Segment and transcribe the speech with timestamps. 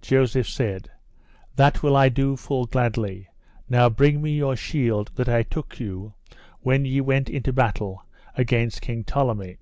[0.00, 0.92] Joseph said:
[1.56, 3.26] That will I do full gladly;
[3.68, 6.14] now bring me your shield that I took you
[6.60, 8.06] when ye went into battle
[8.36, 9.58] against King Tolleme.